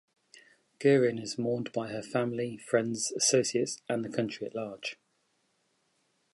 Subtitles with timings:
[0.79, 4.97] Guerin is mourned by her family, friends, associates and the country at large.